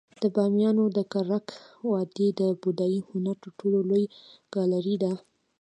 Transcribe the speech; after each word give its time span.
د 0.21 0.23
بامیانو 0.35 0.83
د 0.97 0.99
ککرک 1.13 1.47
وادي 1.91 2.27
د 2.39 2.41
بودايي 2.61 2.99
هنر 3.09 3.35
تر 3.43 3.51
ټولو 3.59 3.79
لوی 3.89 4.05
ګالري 4.53 4.95
ده 5.03 5.13